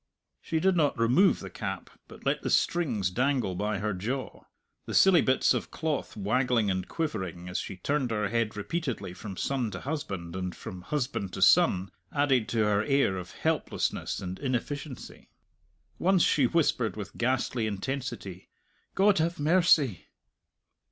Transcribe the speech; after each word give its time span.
She 0.41 0.59
did 0.59 0.75
not 0.75 0.97
remove 0.97 1.39
the 1.41 1.49
cap, 1.51 1.91
but 2.07 2.25
let 2.25 2.41
the 2.41 2.49
strings 2.49 3.11
dangle 3.11 3.53
by 3.53 3.77
her 3.77 3.93
jaw. 3.93 4.45
The 4.87 4.95
silly 4.95 5.21
bits 5.21 5.53
of 5.53 5.69
cloth 5.69 6.17
waggling 6.17 6.71
and 6.71 6.87
quivering, 6.87 7.47
as 7.47 7.59
she 7.59 7.75
turned 7.77 8.09
her 8.09 8.27
head 8.29 8.57
repeatedly 8.57 9.13
from 9.13 9.37
son 9.37 9.69
to 9.69 9.81
husband 9.81 10.35
and 10.35 10.55
from 10.55 10.81
husband 10.81 11.33
to 11.33 11.43
son, 11.43 11.91
added 12.11 12.49
to 12.49 12.63
her 12.63 12.83
air 12.83 13.15
of 13.15 13.33
helplessness 13.33 14.19
and 14.19 14.39
inefficiency. 14.39 15.29
Once 15.99 16.23
she 16.23 16.45
whispered 16.47 16.95
with 16.97 17.15
ghastly 17.17 17.67
intensity, 17.67 18.49
"_God 18.95 19.19
have 19.19 19.39
mercy! 19.39 20.07